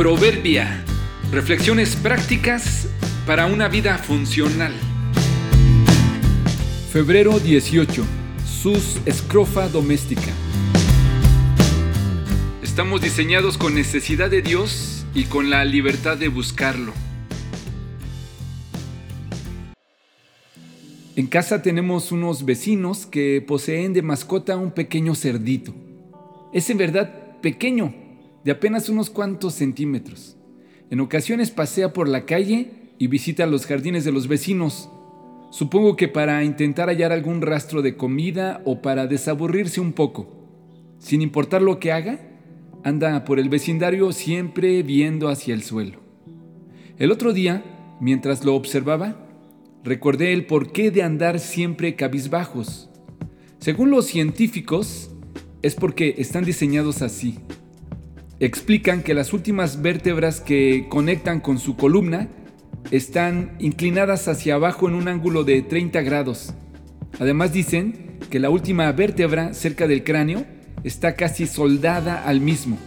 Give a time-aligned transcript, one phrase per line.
[0.00, 0.82] Proverbia.
[1.30, 2.88] Reflexiones prácticas
[3.26, 4.72] para una vida funcional.
[6.90, 8.02] Febrero 18.
[8.46, 10.32] Sus escrofa doméstica.
[12.62, 16.94] Estamos diseñados con necesidad de Dios y con la libertad de buscarlo.
[21.14, 25.74] En casa tenemos unos vecinos que poseen de mascota un pequeño cerdito.
[26.54, 27.92] Es en verdad pequeño,
[28.44, 30.36] de apenas unos cuantos centímetros.
[30.90, 34.90] En ocasiones pasea por la calle y visita los jardines de los vecinos.
[35.50, 40.28] Supongo que para intentar hallar algún rastro de comida o para desaburrirse un poco.
[40.98, 42.20] Sin importar lo que haga,
[42.84, 46.00] anda por el vecindario siempre viendo hacia el suelo.
[46.98, 47.64] El otro día,
[48.00, 49.16] mientras lo observaba,
[49.82, 52.90] recordé el porqué de andar siempre cabizbajos.
[53.58, 55.10] Según los científicos,
[55.62, 57.38] es porque están diseñados así
[58.40, 62.28] explican que las últimas vértebras que conectan con su columna
[62.90, 66.54] están inclinadas hacia abajo en un ángulo de 30 grados.
[67.18, 70.46] Además dicen que la última vértebra cerca del cráneo
[70.84, 72.78] está casi soldada al mismo.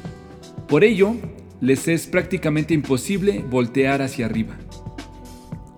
[0.67, 1.15] Por ello,
[1.61, 4.57] les es prácticamente imposible voltear hacia arriba.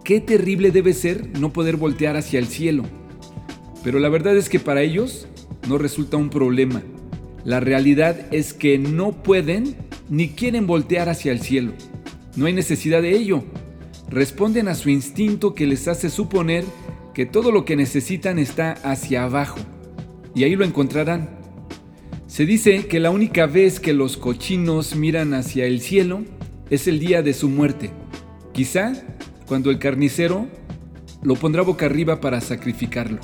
[0.05, 2.83] Qué terrible debe ser no poder voltear hacia el cielo.
[3.83, 5.27] Pero la verdad es que para ellos
[5.67, 6.81] no resulta un problema
[7.45, 9.75] la realidad es que no pueden
[10.09, 11.73] ni quieren voltear hacia el cielo.
[12.35, 13.43] No hay necesidad de ello.
[14.09, 16.66] Responden a su instinto que les hace suponer
[17.13, 19.59] que todo lo que necesitan está hacia abajo.
[20.33, 21.29] Y ahí lo encontrarán.
[22.25, 26.23] Se dice que la única vez que los cochinos miran hacia el cielo
[26.71, 27.91] es el día de su muerte.
[28.53, 28.93] Quizá
[29.45, 30.47] cuando el carnicero
[31.21, 33.19] lo pondrá boca arriba para sacrificarlo.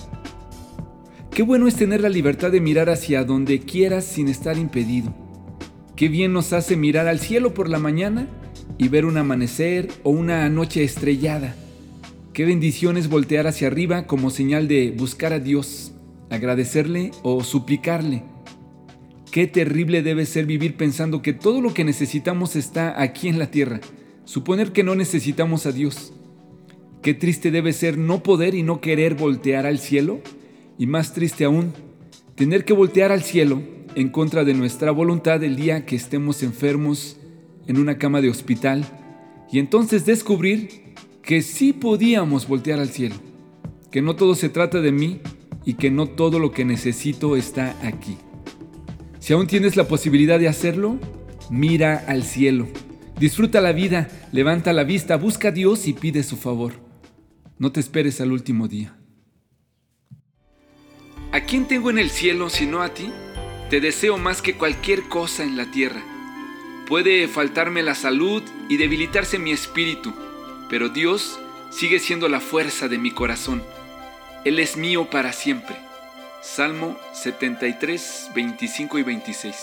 [1.33, 5.15] Qué bueno es tener la libertad de mirar hacia donde quieras sin estar impedido.
[5.95, 8.27] Qué bien nos hace mirar al cielo por la mañana
[8.77, 11.55] y ver un amanecer o una noche estrellada.
[12.33, 15.93] Qué bendición es voltear hacia arriba como señal de buscar a Dios,
[16.29, 18.23] agradecerle o suplicarle.
[19.31, 23.49] Qué terrible debe ser vivir pensando que todo lo que necesitamos está aquí en la
[23.49, 23.79] tierra,
[24.25, 26.11] suponer que no necesitamos a Dios.
[27.01, 30.19] Qué triste debe ser no poder y no querer voltear al cielo
[30.81, 31.73] y más triste aún,
[32.33, 33.61] tener que voltear al cielo
[33.93, 37.17] en contra de nuestra voluntad el día que estemos enfermos
[37.67, 38.83] en una cama de hospital
[39.51, 43.13] y entonces descubrir que sí podíamos voltear al cielo,
[43.91, 45.21] que no todo se trata de mí
[45.65, 48.17] y que no todo lo que necesito está aquí.
[49.19, 50.97] Si aún tienes la posibilidad de hacerlo,
[51.51, 52.67] mira al cielo,
[53.19, 56.73] disfruta la vida, levanta la vista, busca a Dios y pide su favor.
[57.59, 58.97] No te esperes al último día.
[61.33, 63.09] ¿A quién tengo en el cielo sino a ti?
[63.69, 66.01] Te deseo más que cualquier cosa en la tierra.
[66.87, 70.13] Puede faltarme la salud y debilitarse mi espíritu,
[70.69, 71.39] pero Dios
[71.69, 73.63] sigue siendo la fuerza de mi corazón.
[74.43, 75.77] Él es mío para siempre.
[76.41, 79.55] Salmo 73, 25 y 26.